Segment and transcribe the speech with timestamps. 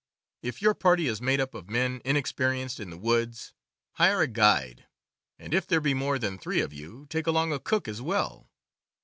[0.41, 3.53] If your party is made up of men inexperienced in the woods,
[3.91, 4.87] hire a guide,
[5.37, 8.49] and, if there be more than three of you, take along a cook as well.